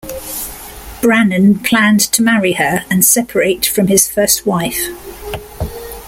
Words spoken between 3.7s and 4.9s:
his first wife.